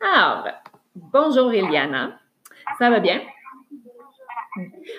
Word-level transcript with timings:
Alors, 0.00 0.48
bonjour 0.94 1.52
Eliana. 1.52 2.18
Ça 2.78 2.90
va 2.90 3.00
bien? 3.00 3.20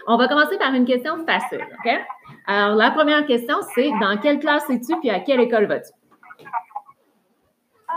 On 0.07 0.17
va 0.17 0.27
commencer 0.27 0.57
par 0.57 0.73
une 0.73 0.85
question 0.85 1.25
facile, 1.25 1.65
OK? 1.79 1.91
Alors, 2.45 2.75
la 2.75 2.91
première 2.91 3.25
question, 3.25 3.57
c'est 3.75 3.89
dans 3.99 4.17
quelle 4.21 4.39
classe 4.39 4.69
es-tu 4.69 4.99
puis 4.99 5.09
à 5.09 5.19
quelle 5.19 5.39
école 5.41 5.65
vas-tu? 5.65 5.91
Euh, 7.89 7.93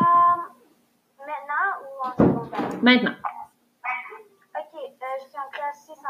maintenant 1.19 1.73
ou 1.83 2.07
en 2.07 2.13
secondaire? 2.13 2.83
Maintenant, 2.83 3.15
Ok, 4.57 4.75
euh, 4.75 5.07
je 5.19 5.29
suis 5.29 5.39
en 5.39 5.51
classe 5.51 5.85
601 5.87 6.03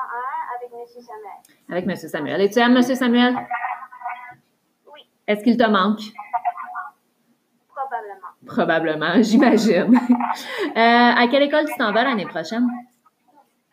avec 0.57 0.72
M. 0.72 0.86
Samuel. 1.02 1.68
avec 1.68 1.84
M. 1.88 1.96
Samuel. 1.96 2.41
Et 2.41 2.50
tu 2.50 2.59
aimes 2.59 2.77
M. 2.77 2.82
Samuel? 2.82 3.34
Oui, 4.93 5.00
Est-ce 5.27 5.43
qu'il 5.45 5.57
te 5.57 5.68
manque? 5.68 6.00
Probablement. 7.91 8.29
Probablement, 8.46 9.12
j'imagine. 9.22 9.96
Euh, 9.96 11.22
à 11.22 11.27
quelle 11.29 11.43
école 11.43 11.67
tu 11.67 11.75
t'en 11.76 11.93
vas 11.93 12.04
l'année 12.04 12.26
prochaine? 12.26 12.67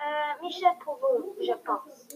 Euh, 0.01 0.43
Michel 0.43 0.71
Provost, 0.79 1.37
je 1.41 1.53
pense. 1.65 2.07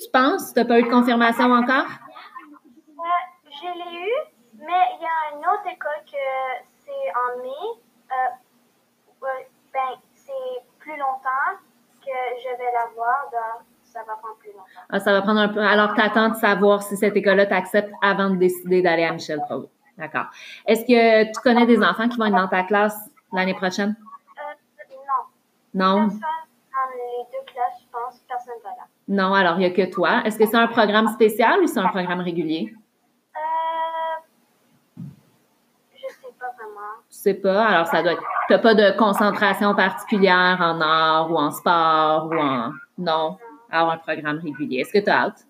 Tu 0.00 0.10
penses? 0.12 0.52
Tu 0.52 0.58
n'as 0.58 0.64
pas 0.64 0.78
eu 0.78 0.84
de 0.84 0.88
confirmation 0.88 1.52
encore? 1.52 1.86
Euh, 1.86 3.02
je 3.44 3.66
l'ai 3.78 3.98
eu, 3.98 4.12
mais 4.58 4.82
il 4.96 5.02
y 5.02 5.06
a 5.06 5.36
une 5.36 5.46
autre 5.46 5.66
école 5.66 6.02
que 6.06 6.64
c'est 6.84 7.12
en 7.14 7.42
mai. 7.42 7.80
Ben, 9.72 10.00
c'est 10.14 10.32
plus 10.80 10.96
longtemps 10.96 11.54
que 12.04 12.40
je 12.42 12.48
vais 12.48 12.72
l'avoir, 12.72 13.30
donc 13.30 13.66
ça 13.84 14.00
va 14.00 14.16
prendre 14.16 14.36
plus 14.38 14.50
longtemps. 14.50 14.64
Ah, 14.88 14.98
ça 14.98 15.12
va 15.12 15.22
prendre 15.22 15.40
un 15.40 15.48
peu. 15.48 15.60
Alors, 15.60 15.94
tu 15.94 16.00
attends 16.00 16.30
de 16.30 16.36
savoir 16.36 16.82
si 16.82 16.96
cette 16.96 17.16
école-là 17.16 17.46
t'accepte 17.46 17.92
avant 18.02 18.30
de 18.30 18.36
décider 18.36 18.82
d'aller 18.82 19.04
à 19.04 19.12
Michel 19.12 19.40
Provo. 19.42 19.68
D'accord. 20.00 20.26
Est-ce 20.66 20.80
que 20.84 21.24
tu 21.26 21.40
connais 21.42 21.66
des 21.66 21.78
enfants 21.82 22.08
qui 22.08 22.16
vont 22.16 22.24
être 22.26 22.34
dans 22.36 22.48
ta 22.48 22.62
classe 22.64 22.96
l'année 23.32 23.54
prochaine? 23.54 23.94
Euh, 24.38 24.94
non, 25.74 26.00
Non? 26.00 26.08
personne 26.08 26.20
dans 26.20 26.90
les 26.94 27.24
deux 27.30 27.52
classes, 27.52 27.80
je 27.82 27.86
pense, 27.92 28.18
personne 28.26 28.54
va 28.64 28.70
là. 28.70 28.86
Non, 29.08 29.34
alors 29.34 29.54
il 29.56 29.58
n'y 29.58 29.64
a 29.66 29.70
que 29.70 29.90
toi. 29.92 30.22
Est-ce 30.24 30.38
que 30.38 30.46
c'est 30.46 30.56
un 30.56 30.68
programme 30.68 31.08
spécial 31.08 31.60
ou 31.60 31.66
c'est 31.66 31.80
un 31.80 31.88
programme 31.88 32.20
régulier? 32.20 32.72
Euh, 33.36 35.02
je 35.94 36.00
sais 36.08 36.32
pas 36.38 36.46
vraiment. 36.56 36.94
Tu 37.10 37.16
sais 37.18 37.34
pas? 37.34 37.66
Alors, 37.66 37.86
ça 37.88 38.02
doit 38.02 38.12
être. 38.12 38.22
Tu 38.48 38.52
n'as 38.54 38.58
pas 38.58 38.74
de 38.74 38.96
concentration 38.96 39.74
particulière 39.74 40.56
en 40.60 40.80
art 40.80 41.30
ou 41.30 41.36
en 41.36 41.50
sport 41.50 42.28
ou 42.30 42.34
en. 42.38 42.72
Non? 42.98 43.36
Alors, 43.70 43.90
un 43.92 43.98
programme 43.98 44.38
régulier. 44.38 44.80
Est-ce 44.80 44.92
que 44.92 45.04
tu 45.04 45.10
as 45.10 45.24
hâte? 45.24 45.46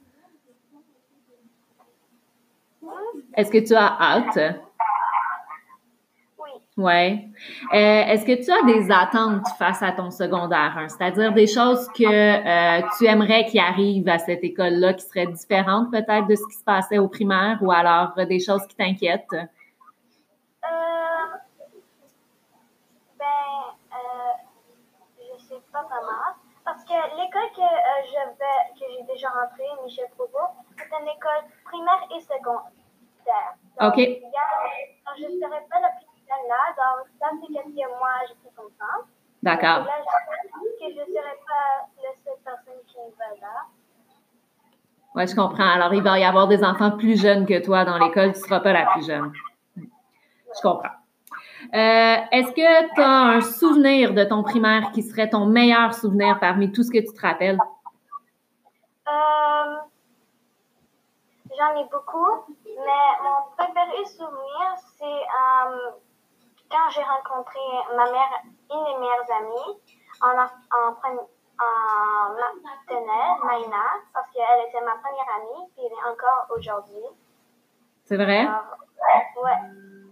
Est-ce 3.35 3.51
que 3.51 3.59
tu 3.59 3.75
as 3.75 3.97
hâte? 4.01 4.39
Oui. 6.39 6.51
Oui. 6.77 7.33
Est-ce 7.73 8.25
que 8.25 8.45
tu 8.45 8.51
as 8.51 8.63
des 8.67 8.91
attentes 8.91 9.47
face 9.59 9.83
à 9.83 9.93
ton 9.93 10.11
secondaire 10.11 10.77
1? 10.77 10.89
C'est-à-dire 10.89 11.33
des 11.33 11.47
choses 11.47 11.89
que 11.93 12.05
euh, 12.05 12.83
tu 12.99 13.07
aimerais 13.07 13.45
qui 13.47 13.59
arrivent 13.59 14.09
à 14.09 14.19
cette 14.19 14.43
école-là 14.43 14.95
qui 14.95 15.05
seraient 15.05 15.27
différentes 15.27 15.91
peut-être 15.91 16.27
de 16.27 16.35
ce 16.35 16.47
qui 16.49 16.57
se 16.57 16.65
passait 16.65 16.99
au 16.99 17.09
primaire 17.09 17.59
ou 17.61 17.71
alors 17.71 18.13
euh, 18.19 18.25
des 18.25 18.41
choses 18.41 18.67
qui 18.67 18.77
t'inquiètent? 18.77 19.33
Euh, 19.33 19.47
ben, 23.19 23.27
euh, 23.93 24.33
je 25.39 25.43
sais 25.45 25.61
pas 25.73 25.83
vraiment. 25.83 26.35
Parce 26.65 26.85
que 26.85 26.93
l'école 26.93 27.51
que 27.57 27.63
euh, 27.63 28.03
je 28.07 28.21
vais, 28.39 28.61
que 28.79 28.85
j'ai 28.93 29.03
déjà 29.13 29.29
rentrée, 29.29 29.65
Michel 29.85 30.07
Provost, 30.17 30.55
c'est 30.77 30.85
une 31.01 31.09
école 31.09 31.45
primaire 31.65 32.05
et 32.17 32.21
secondaire. 32.21 32.80
Donc, 33.81 33.93
OK. 33.95 33.99
il 33.99 34.11
y 34.11 34.15
a- 34.17 35.07
donc, 35.07 35.17
je 35.19 35.25
ne 35.25 35.41
serai 35.41 35.61
pas 35.71 35.81
la 35.81 35.89
plus 35.97 36.07
jeune 36.29 36.49
là, 36.49 36.63
donc 36.77 37.07
ça 37.19 37.27
c'est 37.41 37.53
qu'est-ce 37.53 37.69
que 37.75 37.89
moi 37.99 38.09
je 38.29 38.35
suis 38.35 38.55
contente. 38.57 39.07
D'accord. 39.43 39.85
Là, 39.87 39.97
je 40.05 40.87
que 40.87 40.93
je 40.95 41.01
ne 41.01 41.15
serai 41.15 41.37
pas 41.49 41.89
la 42.03 42.13
seule 42.25 42.41
personne 42.45 42.83
qui 42.87 42.97
va 43.19 43.27
là. 43.41 43.57
Oui, 45.15 45.27
je 45.27 45.35
comprends. 45.35 45.69
Alors, 45.69 45.93
il 45.95 46.03
va 46.03 46.19
y 46.19 46.25
avoir 46.25 46.47
des 46.47 46.63
enfants 46.63 46.93
plus 46.93 47.21
jeunes 47.21 47.45
que 47.47 47.59
toi 47.65 47.85
dans 47.85 47.99
l'école. 47.99 48.33
Tu 48.33 48.39
ne 48.39 48.45
seras 48.45 48.61
pas 48.61 48.73
la 48.73 48.87
plus 48.93 49.05
jeune. 49.07 49.33
Je 49.77 50.61
comprends. 50.63 50.95
Euh, 51.75 52.17
Est-ce 52.33 52.53
que 52.53 52.95
tu 52.95 53.01
as 53.01 53.09
un 53.37 53.41
souvenir 53.41 54.15
de 54.15 54.25
ton 54.25 54.43
primaire 54.43 54.91
qui 54.93 55.03
serait 55.03 55.29
ton 55.29 55.47
meilleur 55.47 55.95
souvenir 55.95 56.39
parmi 56.39 56.71
tout 56.71 56.83
ce 56.83 56.91
que 56.91 56.99
tu 56.99 57.13
te 57.13 57.21
rappelles? 57.21 57.59
Euh, 59.09 59.13
J'en 61.61 61.77
ai 61.77 61.85
beaucoup, 61.91 62.57
mais 62.65 63.07
mon 63.23 63.53
préféré 63.55 64.03
souvenir, 64.07 64.65
c'est 64.97 65.05
euh, 65.05 65.91
quand 66.71 66.89
j'ai 66.89 67.03
rencontré 67.03 67.61
ma 67.95 68.11
mère, 68.11 68.31
une 68.71 68.79
de 68.79 68.85
mes 68.93 68.99
meilleures 68.99 69.31
amies, 69.41 69.81
en, 70.23 70.39
en, 70.41 70.93
en 70.95 72.35
maternelle, 72.63 73.45
Maïna, 73.45 73.85
parce 74.15 74.31
qu'elle 74.31 74.69
était 74.69 74.81
ma 74.81 74.93
première 75.03 75.29
amie, 75.37 75.71
puis 75.75 75.85
elle 75.85 75.93
est 75.93 76.11
encore 76.11 76.47
aujourd'hui. 76.57 77.05
C'est 78.05 78.17
vrai? 78.17 78.39
Alors, 78.47 79.45
ouais. 79.45 79.59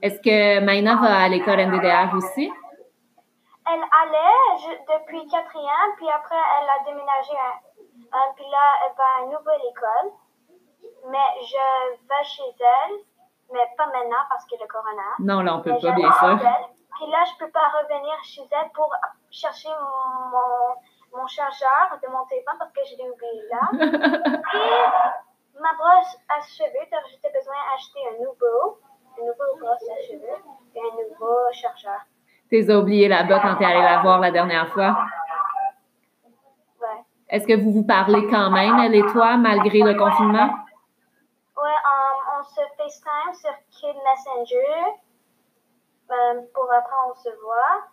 Est-ce 0.02 0.20
que 0.20 0.60
Maïna 0.60 0.96
va 0.96 1.22
à 1.24 1.28
l'école 1.28 1.60
NDDR 1.60 2.14
aussi? 2.14 2.52
Elle 3.70 3.80
allait 3.80 4.58
je- 4.58 4.92
depuis 4.92 5.26
quatrième, 5.28 5.92
puis 5.96 6.10
après, 6.10 6.36
elle 6.36 6.68
a 6.68 6.84
déménagé, 6.84 7.32
à, 7.38 8.32
puis 8.36 8.44
là, 8.50 8.64
elle 8.84 8.96
va 8.96 9.04
à 9.04 9.22
une 9.24 9.30
nouvelle 9.30 9.60
école. 9.70 10.12
Mais 11.06 11.28
je 11.42 11.92
vais 12.08 12.24
chez 12.24 12.54
elle, 12.58 12.96
mais 13.52 13.66
pas 13.76 13.86
maintenant 13.86 14.24
parce 14.28 14.44
que 14.46 14.56
le 14.60 14.66
corona. 14.66 15.14
Non, 15.20 15.42
là, 15.42 15.56
on 15.56 15.60
peut 15.62 15.72
Mais 15.72 15.80
pas, 15.80 15.92
bien 15.92 16.12
sûr. 16.12 16.38
Puis 16.38 17.06
là, 17.10 17.24
je 17.24 17.44
peux 17.44 17.50
pas 17.50 17.68
revenir 17.80 18.14
chez 18.24 18.42
elle 18.50 18.70
pour 18.74 18.92
chercher 19.30 19.68
mon, 19.68 21.18
mon 21.18 21.26
chargeur 21.26 21.98
de 22.02 22.08
mon 22.08 22.24
téléphone 22.26 22.56
parce 22.58 22.72
que 22.72 22.80
je 22.84 22.96
l'ai 22.96 23.08
oublié 23.08 23.42
là. 23.50 23.68
Puis 24.50 25.60
ma 25.60 25.72
brosse 25.74 26.16
à 26.28 26.40
cheveux, 26.40 26.86
donc 26.90 27.02
j'étais 27.10 27.32
besoin 27.32 27.54
d'acheter 27.70 28.00
un 28.08 28.24
nouveau, 28.24 28.78
une 29.18 29.26
nouvelle 29.26 29.60
brosse 29.60 29.88
à 29.90 30.02
cheveux 30.06 30.38
et 30.74 30.80
un 30.80 31.08
nouveau 31.08 31.36
chargeur. 31.52 32.00
Tu 32.48 32.56
les 32.56 32.70
as 32.70 32.78
oubliés 32.78 33.08
là-bas 33.08 33.40
quand 33.40 33.56
tu 33.56 33.62
es 33.62 33.66
allé 33.66 33.82
la 33.82 34.00
voir 34.00 34.20
la 34.20 34.30
dernière 34.30 34.68
fois? 34.68 34.96
Ouais. 36.80 37.04
Est-ce 37.28 37.46
que 37.46 37.60
vous 37.60 37.72
vous 37.72 37.84
parlez 37.84 38.26
quand 38.28 38.50
même, 38.50 38.78
elle 38.78 38.94
et 38.94 39.06
toi, 39.06 39.36
malgré 39.36 39.80
le 39.80 39.94
confinement? 39.94 40.48
Ouais, 41.56 41.78
um, 41.84 42.38
on 42.38 42.42
se 42.42 42.60
FaceTime 42.88 43.34
sur 43.34 43.54
Kid 43.70 43.96
Messenger 43.96 44.96
um, 46.10 46.46
pour 46.54 46.72
après 46.72 46.96
on 47.10 47.14
se 47.14 47.28
voit. 47.42 47.84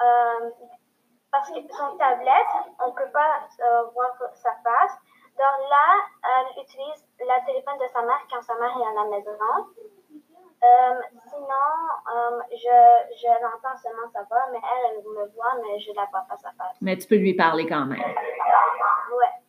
Um, 0.00 0.52
parce 1.32 1.50
que 1.50 1.60
son 1.72 1.96
tablette, 1.96 2.54
on 2.78 2.88
ne 2.88 2.92
peut 2.92 3.10
pas 3.12 3.40
euh, 3.60 3.82
voir 3.92 4.10
sa 4.34 4.52
face. 4.62 4.96
Donc 5.36 5.68
là, 5.68 6.06
elle 6.22 6.62
utilise 6.62 7.04
le 7.18 7.46
téléphone 7.46 7.78
de 7.78 7.88
sa 7.92 8.02
mère 8.02 8.20
quand 8.30 8.40
sa 8.42 8.54
mère 8.54 8.70
est 8.70 8.86
à 8.86 8.94
la 8.94 9.04
maison. 9.10 9.32
Sinon, 11.26 12.40
je, 12.52 13.16
je 13.18 13.42
l'entends 13.42 13.76
seulement 13.82 14.08
sa 14.12 14.22
voix, 14.22 14.46
mais 14.52 14.60
elle, 14.62 14.92
elle 14.92 15.02
me 15.02 15.26
voit, 15.34 15.54
mais 15.60 15.80
je 15.80 15.90
ne 15.90 15.96
la 15.96 16.06
vois 16.06 16.24
pas 16.28 16.36
sa 16.36 16.52
face. 16.52 16.76
Mais 16.80 16.96
tu 16.96 17.08
peux 17.08 17.16
lui 17.16 17.34
parler 17.34 17.66
quand 17.66 17.84
même. 17.84 17.98
Ouais. 17.98 19.43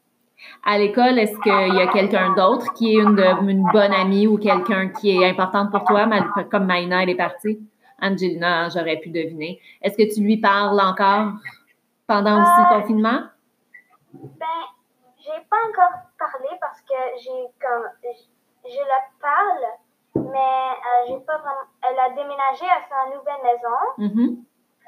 À 0.65 0.77
l'école, 0.77 1.19
est-ce 1.19 1.37
qu'il 1.39 1.75
y 1.75 1.81
a 1.81 1.87
quelqu'un 1.87 2.33
d'autre 2.33 2.73
qui 2.73 2.95
est 2.95 3.01
une, 3.01 3.15
de- 3.15 3.49
une 3.49 3.63
bonne 3.71 3.93
amie 3.93 4.27
ou 4.27 4.37
quelqu'un 4.37 4.89
qui 4.89 5.11
est 5.21 5.29
importante 5.29 5.71
pour 5.71 5.83
toi, 5.85 6.07
comme 6.51 6.65
Maïna, 6.65 7.03
elle 7.03 7.09
est 7.11 7.15
partie? 7.15 7.59
Angelina, 8.01 8.67
j'aurais 8.69 8.97
pu 8.97 9.09
deviner. 9.09 9.61
Est-ce 9.81 9.95
que 9.97 10.13
tu 10.13 10.21
lui 10.21 10.37
parles 10.37 10.79
encore 10.81 11.33
pendant 12.07 12.41
aussi 12.41 12.51
le 12.61 12.65
Euh, 12.75 12.79
confinement? 12.81 13.19
Ben, 14.13 14.61
j'ai 15.23 15.41
pas 15.49 15.57
encore 15.69 15.99
parlé 16.17 16.49
parce 16.59 16.81
que 16.81 16.93
j'ai 17.21 17.45
comme 17.61 17.87
je, 18.67 18.77
la 18.79 19.01
parle, 19.21 19.65
mais 20.15 20.71
euh, 20.73 21.07
j'ai 21.07 21.19
pas 21.25 21.37
vraiment. 21.37 21.67
Elle 21.87 21.99
a 21.99 22.09
déménagé 22.09 22.65
à 22.65 22.81
sa 22.89 23.15
nouvelle 23.15 23.41
maison. 23.43 23.79
Mhm. 23.97 24.43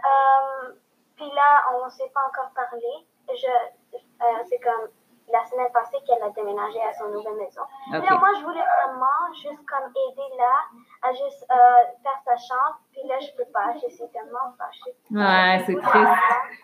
Euh, 0.05 0.73
puis 1.15 1.29
là, 1.33 1.63
on 1.75 1.89
s'est 1.89 2.11
pas 2.13 2.21
encore 2.27 2.51
parlé. 2.55 3.07
Je, 3.29 3.47
euh, 3.95 4.43
c'est 4.49 4.59
comme 4.59 4.89
la 5.31 5.43
semaine 5.45 5.67
passée 5.73 5.97
qu'elle 6.07 6.23
a 6.23 6.29
déménagé 6.29 6.79
à 6.81 6.93
son 6.93 7.09
nouvelle 7.09 7.35
maison. 7.35 7.61
Puis 7.91 7.99
là, 7.99 8.15
OK. 8.15 8.19
moi, 8.19 8.29
je 8.39 8.43
voulais 8.43 8.63
vraiment 8.63 9.33
juste 9.33 9.65
comme 9.67 9.91
aider 9.91 10.29
là 10.37 10.55
à 11.03 11.11
juste 11.11 11.45
euh, 11.51 11.55
faire 12.03 12.19
sa 12.25 12.37
chambre. 12.37 12.79
Puis 12.91 13.01
là, 13.07 13.15
je 13.19 13.35
peux 13.35 13.49
pas. 13.51 13.73
Je 13.75 13.93
suis 13.93 14.07
tellement 14.13 14.55
fâchée. 14.57 14.95
Ouais, 15.11 15.63
c'est 15.65 15.75
triste. 15.75 16.21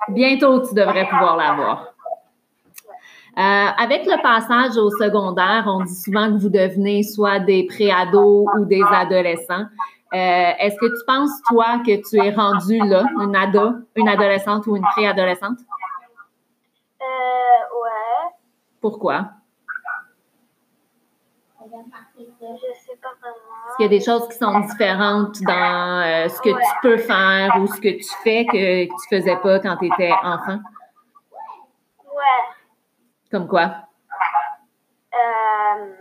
Bientôt, 0.10 0.68
tu 0.68 0.74
devrais 0.74 1.08
pouvoir 1.08 1.36
l'avoir. 1.36 1.94
Euh, 3.36 3.42
avec 3.42 4.06
le 4.06 4.22
passage 4.22 4.78
au 4.78 4.92
secondaire, 4.92 5.64
on 5.66 5.84
dit 5.84 5.96
souvent 5.96 6.28
que 6.28 6.38
vous 6.38 6.50
devenez 6.50 7.02
soit 7.02 7.40
des 7.40 7.66
préados 7.66 8.46
ou 8.56 8.66
des 8.66 8.84
adolescents. 8.92 9.66
Euh, 10.14 10.52
Est-ce 10.60 10.76
que 10.76 10.86
tu 10.86 11.06
penses, 11.08 11.42
toi, 11.50 11.80
que 11.80 12.08
tu 12.08 12.24
es 12.24 12.30
rendu 12.30 12.78
là, 12.78 13.04
une 13.20 13.36
ado, 13.36 13.72
une 13.96 14.08
adolescente 14.08 14.68
ou 14.68 14.76
une 14.76 14.84
préadolescente? 14.84 15.58
Euh, 17.02 17.06
ouais. 17.82 18.30
Pourquoi? 18.84 19.30
Je 21.58 21.68
sais 21.68 22.98
pas 23.02 23.14
vraiment. 23.22 23.38
Est-ce 23.70 23.76
qu'il 23.78 23.84
y 23.84 23.86
a 23.86 23.88
des 23.88 24.04
choses 24.04 24.28
qui 24.28 24.38
sont 24.38 24.60
différentes 24.60 25.42
dans 25.44 26.02
euh, 26.04 26.28
ce 26.28 26.42
que 26.42 26.50
tu 26.50 26.80
peux 26.82 26.98
faire 26.98 27.56
ou 27.62 27.68
ce 27.68 27.80
que 27.80 27.98
tu 27.98 28.14
fais 28.24 28.46
que 28.46 28.84
tu 28.84 29.08
faisais 29.10 29.38
pas 29.38 29.62
quand 29.62 29.78
tu 29.78 29.86
étais 29.86 30.12
enfant? 30.12 30.60
Ouais. 32.04 32.44
Comme 33.32 33.48
quoi? 33.48 33.72
Euh, 35.14 35.94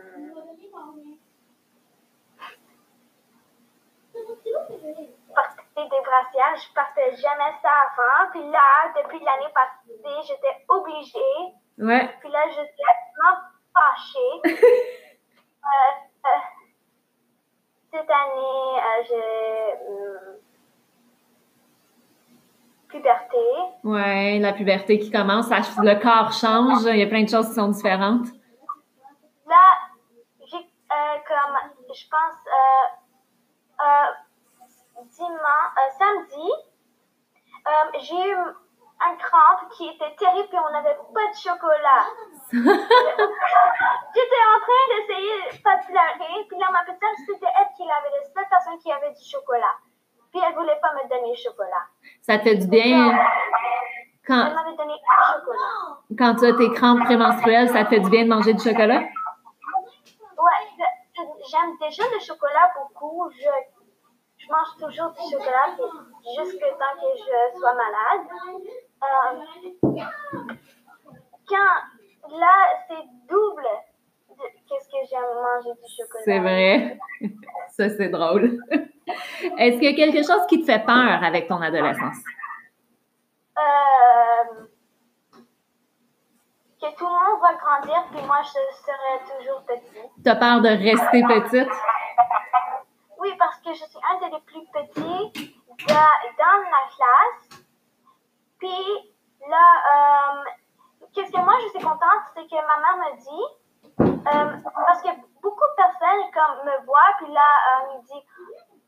des 5.76 6.00
brassières, 6.04 6.56
je 6.56 6.74
partais 6.74 7.14
jamais 7.14 7.54
ça 7.62 7.70
avant. 7.92 8.30
Puis 8.32 8.50
là, 8.50 8.92
depuis 8.96 9.20
l'année 9.20 9.52
passée, 9.54 10.26
j'étais 10.26 10.64
obligée. 10.68 11.61
Ouais. 11.78 12.08
Puis 12.20 12.30
là, 12.30 12.40
j'étais 12.48 12.82
vraiment 13.16 13.38
fâchée. 13.74 14.40
Euh, 15.64 15.94
euh, 16.26 16.40
cette 17.92 18.10
année, 18.10 18.80
euh, 18.82 19.02
j'ai 19.08 20.38
puberté. 22.88 23.36
Ouais, 23.84 24.38
la 24.40 24.52
puberté 24.54 24.98
qui 24.98 25.10
commence, 25.12 25.46
ça- 25.46 25.60
le 25.82 25.94
corps 26.02 26.32
change, 26.32 26.82
il 26.86 26.96
y 26.96 27.02
a 27.02 27.06
plein 27.06 27.22
de 27.22 27.28
choses 27.28 27.48
qui 27.48 27.54
sont 27.54 27.68
différentes. 27.68 28.26
Là, 29.46 29.56
j'ai 30.40 30.58
comme, 30.58 31.56
je 31.94 32.04
pense, 32.10 32.38
dimanche, 35.16 35.92
samedi, 35.98 36.50
j'ai 38.00 38.30
eu 38.30 38.36
un 39.08 39.16
crampe 39.16 39.70
qui 39.72 39.88
était 39.88 40.14
terrible 40.16 40.48
et 40.52 40.58
on 40.58 40.72
n'avait 40.72 40.96
pas 41.14 41.26
de 41.30 41.36
chocolat. 41.36 42.04
J'étais 42.52 44.42
en 44.44 44.58
train 44.60 44.84
d'essayer 44.90 45.34
de 45.52 45.62
pas 45.62 45.78
pleurer, 45.78 46.46
puis 46.48 46.58
là, 46.58 46.66
ma 46.70 46.82
petite 46.84 47.00
c'était 47.26 47.52
elle 47.58 47.68
qui 47.76 47.82
avait 47.82 48.10
la 48.10 48.24
seule 48.24 48.48
personne 48.48 48.78
qui 48.78 48.92
avait 48.92 49.12
du 49.12 49.24
chocolat. 49.24 49.74
Puis 50.30 50.40
elle 50.46 50.54
voulait 50.54 50.78
pas 50.80 50.92
me 50.94 51.08
donner 51.08 51.30
le 51.30 51.36
chocolat. 51.36 51.86
Ça 52.22 52.38
te 52.38 52.44
fait 52.44 52.56
du 52.56 52.66
bien 52.66 53.10
Elle 53.10 53.18
quand, 54.26 54.54
m'avait 54.54 54.76
donné 54.76 54.94
un 54.94 55.32
chocolat. 55.34 55.98
quand 56.18 56.34
tu 56.36 56.46
as 56.46 56.54
tes 56.54 56.70
crampes 56.72 57.04
prémenstruelles, 57.04 57.68
ça 57.68 57.84
te 57.84 57.90
fait 57.90 58.00
du 58.00 58.10
bien 58.10 58.24
de 58.24 58.28
manger 58.28 58.54
du 58.54 58.62
chocolat? 58.62 59.00
Ouais, 59.00 60.62
j'aime 61.50 61.76
déjà 61.80 62.02
le 62.14 62.20
chocolat 62.20 62.72
beaucoup. 62.76 63.30
Je, 63.30 63.48
je 64.38 64.50
mange 64.50 64.76
toujours 64.80 65.10
du 65.10 65.22
chocolat 65.30 65.76
jusqu'à 66.38 66.70
temps 66.70 66.96
que 67.00 67.08
je 67.16 67.58
sois 67.58 67.74
malade. 67.74 68.26
Euh, 69.02 69.98
quand 71.48 71.74
là, 72.38 72.54
c'est 72.88 73.04
double 73.28 73.66
de 74.30 74.44
qu'est-ce 74.68 74.88
que 74.88 74.96
j'aime 75.10 75.22
manger 75.42 75.70
du 75.74 75.88
chocolat. 75.96 76.24
C'est 76.24 76.38
vrai. 76.38 76.98
Ça, 77.70 77.88
c'est 77.88 78.08
drôle. 78.10 78.58
Est-ce 79.58 79.78
qu'il 79.78 79.90
y 79.90 79.92
a 79.92 79.94
quelque 79.96 80.24
chose 80.26 80.46
qui 80.48 80.60
te 80.60 80.66
fait 80.66 80.84
peur 80.84 81.22
avec 81.24 81.48
ton 81.48 81.60
adolescence? 81.60 82.16
Euh, 83.58 84.64
que 86.80 86.96
tout 86.96 87.06
le 87.06 87.12
monde 87.12 87.40
va 87.40 87.54
grandir 87.54 88.04
puis 88.12 88.22
moi 88.26 88.38
je 88.42 88.76
serai 88.76 89.36
toujours 89.38 89.62
petite. 89.64 90.10
Tu 90.24 90.30
as 90.30 90.36
peur 90.36 90.60
de 90.60 90.68
rester 90.68 91.22
petite? 91.22 91.68
Oui, 93.18 93.30
parce 93.38 93.58
que 93.58 93.70
je 93.72 93.84
suis 93.84 94.00
un 94.10 94.28
des 94.28 94.40
plus 94.46 94.64
petits 94.72 95.32
de- 95.32 95.86
dans 95.88 96.58
la 96.70 96.82
classe. 96.96 97.51
Puis 98.62 99.50
là, 99.50 99.66
euh, 99.90 100.44
qu'est-ce 101.12 101.32
que 101.32 101.42
moi 101.42 101.54
je 101.64 101.70
suis 101.74 101.82
contente, 101.82 102.22
c'est 102.34 102.46
que 102.46 102.54
ma 102.62 102.78
mère 102.78 102.96
me 103.02 103.10
dit, 103.18 103.44
euh, 103.98 104.70
parce 104.86 105.02
que 105.02 105.08
beaucoup 105.42 105.66
de 105.66 105.76
personnes 105.76 106.30
comme 106.30 106.62
me 106.64 106.86
voient, 106.86 107.12
puis 107.18 107.32
là, 107.32 107.42
euh, 107.42 107.98
me 107.98 108.02
dit, 108.06 108.22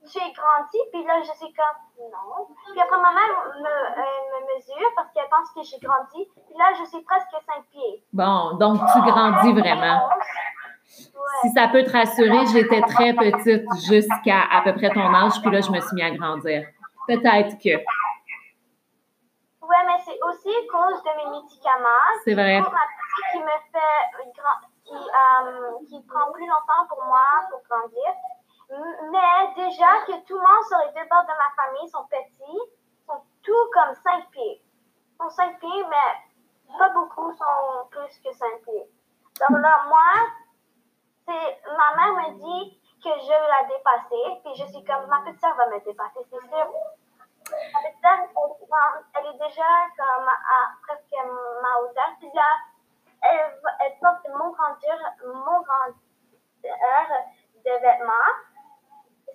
tu 0.07 0.19
es 0.19 0.31
grandi, 0.31 0.79
puis 0.93 1.05
là, 1.05 1.15
je 1.23 1.33
suis 1.43 1.53
comme, 1.53 2.07
non. 2.07 2.47
Puis 2.71 2.81
après, 2.81 3.01
ma 3.03 3.11
mère 3.11 3.35
me, 3.59 3.67
euh, 3.67 4.15
me 4.31 4.55
mesure 4.55 4.89
parce 4.95 5.11
qu'elle 5.11 5.29
pense 5.29 5.51
que 5.51 5.63
j'ai 5.65 5.85
grandi, 5.85 6.29
puis 6.47 6.57
là, 6.57 6.71
je 6.79 6.85
suis 6.89 7.03
presque 7.03 7.35
5 7.45 7.65
pieds. 7.73 8.05
Bon, 8.13 8.55
donc 8.55 8.79
tu 8.93 9.01
grandis 9.11 9.53
vraiment. 9.53 10.07
Ouais. 10.07 11.03
Si 11.43 11.51
ça 11.51 11.67
peut 11.67 11.83
te 11.83 11.91
rassurer, 11.91 12.47
j'étais 12.47 12.83
très 12.83 13.13
petite 13.15 13.67
jusqu'à 13.89 14.43
à 14.53 14.63
peu 14.63 14.73
près 14.75 14.91
ton 14.91 15.13
âge, 15.13 15.41
puis 15.41 15.51
là, 15.51 15.61
je 15.61 15.71
me 15.73 15.81
suis 15.81 15.95
mis 15.95 16.03
à 16.03 16.11
grandir. 16.11 16.65
Peut-être 17.09 17.59
que, 17.59 17.83
aussi 20.29 20.51
à 20.51 20.73
cause 20.73 21.03
de 21.03 21.11
mes 21.17 21.41
médicaments. 21.41 22.11
c'est 22.25 22.35
vrai. 22.35 22.63
Pour 22.63 22.73
ma 22.73 22.81
petite 22.81 23.33
qui 23.33 23.39
me 23.41 23.57
fait 23.73 23.95
qui, 24.85 24.95
euh, 24.95 25.79
qui 25.89 26.03
prend 26.03 26.31
plus 26.33 26.47
longtemps 26.47 26.87
pour 26.89 27.03
moi 27.05 27.25
pour 27.51 27.61
grandir. 27.69 28.13
Mais 28.71 29.55
déjà 29.57 30.01
que 30.07 30.25
tout 30.27 30.35
le 30.35 30.41
monde 30.41 30.65
sur 30.69 30.79
les 30.79 30.93
deux 30.93 31.09
bords 31.09 31.25
de 31.25 31.37
ma 31.37 31.51
famille 31.57 31.89
sont 31.89 32.05
petits, 32.05 32.61
sont 33.07 33.23
tous 33.43 33.71
comme 33.73 33.95
5 33.95 34.31
pieds. 34.31 34.63
Ils 34.63 35.17
sont 35.23 35.31
5 35.31 35.59
pieds, 35.61 35.85
mais 35.89 36.79
pas 36.79 36.89
beaucoup 36.91 37.33
sont 37.33 37.89
plus 37.91 38.19
que 38.25 38.33
5 38.33 38.63
pieds. 38.65 38.89
Donc 39.41 39.61
là, 39.61 39.85
moi, 39.89 40.29
c'est 41.27 41.61
ma 41.67 41.97
mère 41.97 42.15
me 42.15 42.35
dit 42.39 42.81
que 43.03 43.11
je 43.11 43.29
vais 43.29 43.49
la 43.49 43.69
dépasser, 43.69 44.41
puis 44.45 44.55
je 44.57 44.73
suis 44.73 44.85
comme 44.85 45.07
ma 45.09 45.21
petite 45.21 45.41
soeur 45.41 45.55
va 45.57 45.67
me 45.67 45.85
dépasser, 45.85 46.21
c'est 46.31 46.49
sûr. 46.49 46.67
Elle, 49.17 49.27
est 49.27 49.39
déjà 49.39 49.71
comme 49.97 50.29
à 50.29 50.75
presque 50.87 51.17
ma 51.63 51.81
hauteur. 51.81 52.11
Puis 52.19 52.31
elle, 53.23 53.93
porte 54.01 54.27
mon 54.39 54.51
grandeur, 54.53 54.99
mon 55.25 55.61
de 57.65 57.71
vêtements. 57.81 58.33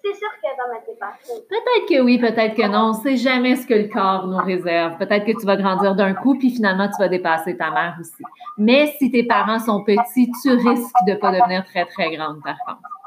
C'est 0.01 0.13
sûr 0.13 0.29
qu'elle 0.41 0.55
va 0.55 0.67
me 0.67 0.85
dépasser. 0.85 1.45
Peut-être 1.49 1.89
que 1.89 2.01
oui, 2.01 2.19
peut-être 2.19 2.55
que 2.55 2.67
non. 2.67 2.91
On 2.91 2.93
sait 2.93 3.17
jamais 3.17 3.57
ce 3.57 3.67
que 3.67 3.73
le 3.73 3.89
corps 3.89 4.27
nous 4.27 4.37
réserve. 4.37 4.97
Peut-être 4.97 5.25
que 5.25 5.37
tu 5.37 5.45
vas 5.45 5.57
grandir 5.57 5.93
d'un 5.95 6.13
coup, 6.13 6.37
puis 6.37 6.51
finalement, 6.51 6.87
tu 6.87 6.97
vas 6.99 7.09
dépasser 7.09 7.57
ta 7.57 7.69
mère 7.71 7.97
aussi. 7.99 8.23
Mais 8.57 8.93
si 8.97 9.11
tes 9.11 9.25
parents 9.25 9.59
sont 9.59 9.83
petits, 9.83 10.31
tu 10.41 10.51
risques 10.51 11.05
de 11.05 11.15
pas 11.15 11.31
devenir 11.31 11.65
très, 11.65 11.85
très 11.85 12.15
grande, 12.15 12.41
par 12.41 12.57
contre. 12.65 12.98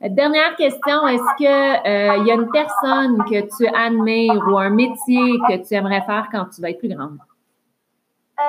Dernière 0.00 0.56
question, 0.56 1.06
est-ce 1.08 1.36
qu'il 1.36 1.46
y 1.46 2.30
a 2.30 2.34
une 2.34 2.50
personne 2.50 3.24
que 3.24 3.56
tu 3.56 3.66
admires 3.74 4.42
ou 4.48 4.58
un 4.58 4.70
métier 4.70 5.38
que 5.48 5.66
tu 5.66 5.74
aimerais 5.74 6.02
faire 6.02 6.28
quand 6.30 6.46
tu 6.46 6.60
vas 6.60 6.70
être 6.70 6.78
plus 6.78 6.94
grande? 6.94 7.18
Euh, 8.38 8.42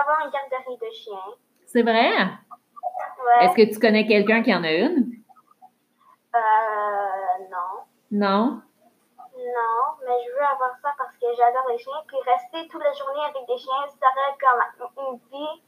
avoir 0.00 0.18
une 0.26 0.30
garderie 0.30 0.76
de 0.76 0.94
chiens. 0.94 1.34
C'est 1.66 1.82
vrai? 1.82 2.10
Ouais. 2.18 3.44
Est-ce 3.44 3.54
que 3.54 3.72
tu 3.72 3.78
connais 3.80 4.06
quelqu'un 4.06 4.42
qui 4.42 4.54
en 4.54 4.62
a 4.64 4.72
une? 4.72 5.12
Euh, 6.34 6.38
non. 7.50 7.82
Non? 8.10 8.60
Non, 9.36 9.84
mais 10.06 10.12
je 10.26 10.32
veux 10.34 10.44
avoir 10.44 10.72
ça 10.82 10.90
parce 10.98 11.14
que 11.16 11.26
j'adore 11.36 11.66
les 11.70 11.78
chiens. 11.78 11.92
Puis 12.06 12.16
rester 12.26 12.68
toute 12.68 12.82
la 12.82 12.92
journée 12.92 13.24
avec 13.30 13.46
des 13.48 13.56
chiens 13.56 13.86
serait 13.88 14.36
comme 14.40 15.12
une 15.12 15.18
vie, 15.30 15.62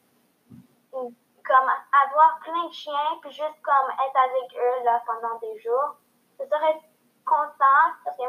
une- 0.94 1.14
comme 1.46 1.68
avoir 1.68 2.38
plein 2.42 2.66
de 2.68 2.72
chiens, 2.72 3.18
puis 3.20 3.30
juste 3.30 3.60
comme 3.62 3.90
être 3.90 4.18
avec 4.18 4.56
eux 4.56 4.84
là 4.84 5.02
pendant 5.06 5.38
des 5.40 5.60
jours. 5.60 5.96
Je 6.38 6.44
serais 6.44 6.80
contente 7.24 7.94
parce 8.04 8.16
que 8.16 8.22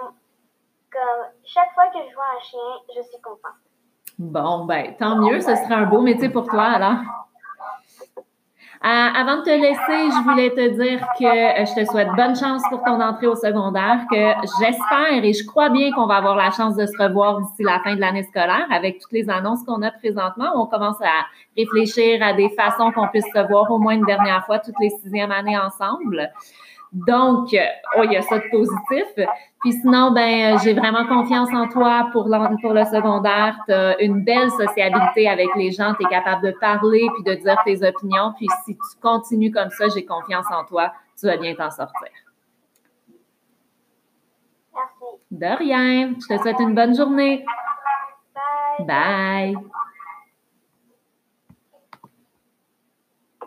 comme 0.91 1.25
chaque 1.43 1.73
fois 1.73 1.87
que 1.87 1.99
je 2.07 2.13
vois 2.13 2.25
un 2.37 2.39
chien, 2.39 2.59
je 2.95 3.01
suis 3.01 3.21
contente. 3.21 3.61
Bon, 4.19 4.65
ben, 4.65 4.95
tant 4.97 5.15
mieux, 5.17 5.39
ce 5.41 5.55
serait 5.55 5.73
un 5.73 5.85
beau 5.85 6.01
métier 6.01 6.29
pour 6.29 6.47
toi, 6.47 6.63
alors. 6.63 6.99
Euh, 8.85 8.89
avant 8.89 9.37
de 9.37 9.43
te 9.43 9.49
laisser, 9.49 10.11
je 10.11 10.23
voulais 10.29 10.49
te 10.49 10.67
dire 10.75 10.99
que 11.17 11.23
euh, 11.23 11.65
je 11.65 11.73
te 11.73 11.89
souhaite 11.89 12.09
bonne 12.17 12.35
chance 12.35 12.61
pour 12.69 12.83
ton 12.83 12.99
entrée 12.99 13.27
au 13.27 13.35
secondaire, 13.35 14.01
que 14.11 14.33
j'espère 14.59 15.23
et 15.23 15.31
je 15.31 15.45
crois 15.45 15.69
bien 15.69 15.93
qu'on 15.93 16.05
va 16.05 16.15
avoir 16.15 16.35
la 16.35 16.51
chance 16.51 16.75
de 16.75 16.85
se 16.85 17.01
revoir 17.01 17.39
d'ici 17.39 17.63
la 17.63 17.79
fin 17.79 17.95
de 17.95 18.01
l'année 18.01 18.23
scolaire 18.23 18.67
avec 18.69 18.99
toutes 18.99 19.13
les 19.13 19.29
annonces 19.29 19.63
qu'on 19.63 19.81
a 19.83 19.91
présentement. 19.91 20.51
On 20.55 20.65
commence 20.65 21.01
à 21.01 21.25
réfléchir 21.55 22.21
à 22.21 22.33
des 22.33 22.49
façons 22.49 22.91
qu'on 22.91 23.07
puisse 23.07 23.23
se 23.33 23.47
voir 23.47 23.71
au 23.71 23.79
moins 23.79 23.93
une 23.93 24.05
dernière 24.05 24.45
fois 24.45 24.59
toutes 24.59 24.79
les 24.81 24.89
sixièmes 24.89 25.31
années 25.31 25.57
ensemble. 25.57 26.29
Donc, 26.93 27.51
euh, 27.55 27.65
oh, 27.97 28.03
il 28.03 28.11
y 28.11 28.17
a 28.17 28.21
ça 28.21 28.37
de 28.37 28.49
positif. 28.51 29.25
Puis 29.61 29.71
sinon, 29.71 30.11
ben, 30.11 30.55
euh, 30.55 30.57
j'ai 30.63 30.73
vraiment 30.73 31.07
confiance 31.07 31.49
en 31.51 31.67
toi 31.67 32.09
pour, 32.11 32.27
le 32.27 32.85
secondaire. 32.85 33.57
Tu 33.67 33.73
as 33.73 33.99
une 33.99 34.23
belle 34.23 34.51
sociabilité 34.51 35.27
avec 35.27 35.49
les 35.55 35.71
gens. 35.71 35.95
Tu 35.95 36.05
es 36.05 36.09
capable 36.09 36.45
de 36.45 36.51
parler 36.59 37.07
puis 37.15 37.23
de 37.23 37.33
dire 37.41 37.57
tes 37.65 37.83
opinions. 37.87 38.33
Puis 38.37 38.47
si 38.65 38.75
tu 38.75 39.01
continues 39.01 39.51
comme 39.51 39.71
ça, 39.71 39.85
j'ai 39.89 40.05
confiance 40.05 40.45
en 40.51 40.65
toi. 40.65 40.93
Tu 41.19 41.25
vas 41.25 41.37
bien 41.37 41.55
t'en 41.55 41.71
sortir. 41.71 42.09
Merci. 44.75 45.23
De 45.31 45.57
rien. 45.57 46.13
Je 46.19 46.35
te 46.35 46.41
souhaite 46.41 46.59
une 46.59 46.75
bonne 46.75 46.95
journée. 46.95 47.43
Bye. 48.79 49.55
Bye. 49.55 49.55